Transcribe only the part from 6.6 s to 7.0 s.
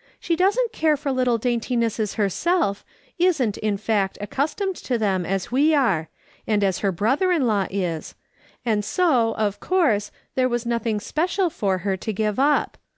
as her